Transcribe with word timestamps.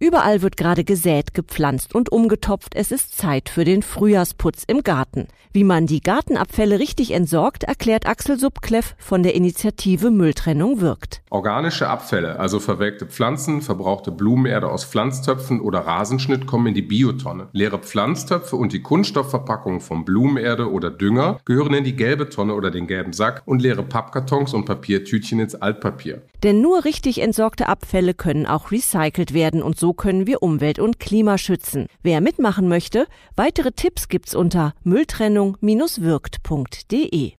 Überall 0.00 0.42
wird 0.42 0.56
gerade 0.56 0.84
gesät, 0.84 1.34
gepflanzt 1.34 1.92
und 1.92 2.12
umgetopft. 2.12 2.76
Es 2.76 2.92
ist 2.92 3.18
Zeit 3.18 3.48
für 3.48 3.64
den 3.64 3.82
Frühjahrsputz 3.82 4.62
im 4.68 4.84
Garten. 4.84 5.26
Wie 5.52 5.64
man 5.64 5.86
die 5.86 6.00
Gartenabfälle 6.00 6.78
richtig 6.78 7.10
entsorgt, 7.10 7.64
erklärt 7.64 8.06
Axel 8.06 8.38
Subkleff 8.38 8.94
von 8.98 9.24
der 9.24 9.34
Initiative 9.34 10.12
Mülltrennung 10.12 10.80
wirkt. 10.80 11.22
Organische 11.30 11.88
Abfälle, 11.88 12.38
also 12.38 12.60
verwelkte 12.60 13.06
Pflanzen, 13.06 13.60
verbrauchte 13.60 14.12
Blumenerde 14.12 14.70
aus 14.70 14.84
Pflanztöpfen 14.84 15.60
oder 15.60 15.80
Rasenschnitt 15.80 16.46
kommen 16.46 16.68
in 16.68 16.74
die 16.74 16.82
Biotonne. 16.82 17.48
Leere 17.52 17.78
Pflanztöpfe 17.78 18.54
und 18.54 18.72
die 18.72 18.82
Kunststoffverpackungen 18.82 19.80
von 19.80 20.04
Blumenerde 20.04 20.70
oder 20.70 20.90
Dünger 20.90 21.40
gehören 21.44 21.74
in 21.74 21.84
die 21.84 21.96
gelbe 21.96 22.28
Tonne 22.28 22.54
oder 22.54 22.70
den 22.70 22.86
gelben 22.86 23.12
Sack 23.12 23.42
und 23.46 23.60
leere 23.60 23.82
Pappkartons 23.82 24.54
und 24.54 24.64
Papiertütchen 24.64 25.40
ins 25.40 25.56
Altpapier. 25.56 26.22
Denn 26.44 26.60
nur 26.60 26.84
richtig 26.84 27.20
entsorgte 27.20 27.68
Abfälle 27.68 28.14
können 28.14 28.46
auch 28.46 28.70
recycelt 28.70 29.34
werden 29.34 29.60
und 29.60 29.76
so 29.76 29.87
können 29.92 30.26
wir 30.26 30.42
Umwelt 30.42 30.78
und 30.78 30.98
Klima 31.00 31.38
schützen. 31.38 31.86
Wer 32.02 32.20
mitmachen 32.20 32.68
möchte, 32.68 33.06
weitere 33.36 33.72
Tipps 33.72 34.08
gibt's 34.08 34.34
unter 34.34 34.74
Mülltrennung-wirkt.de. 34.84 37.32